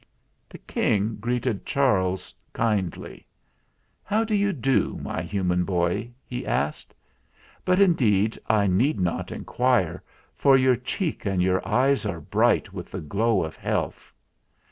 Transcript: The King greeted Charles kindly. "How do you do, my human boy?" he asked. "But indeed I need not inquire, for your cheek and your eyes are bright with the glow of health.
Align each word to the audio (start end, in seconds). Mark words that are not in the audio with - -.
The 0.49 0.57
King 0.57 1.17
greeted 1.21 1.63
Charles 1.63 2.33
kindly. 2.53 3.27
"How 4.03 4.23
do 4.23 4.33
you 4.33 4.51
do, 4.51 4.97
my 4.99 5.21
human 5.21 5.63
boy?" 5.63 6.09
he 6.25 6.43
asked. 6.43 6.95
"But 7.63 7.79
indeed 7.79 8.39
I 8.49 8.65
need 8.65 8.99
not 8.99 9.31
inquire, 9.31 10.01
for 10.35 10.57
your 10.57 10.75
cheek 10.75 11.27
and 11.27 11.39
your 11.39 11.61
eyes 11.67 12.03
are 12.07 12.19
bright 12.19 12.73
with 12.73 12.89
the 12.89 12.99
glow 13.01 13.43
of 13.43 13.55
health. 13.55 14.11